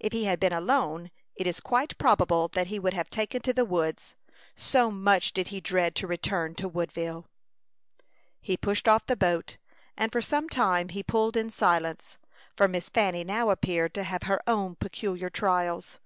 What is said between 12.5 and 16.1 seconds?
for Miss Fanny now appeared to have her own peculiar trials.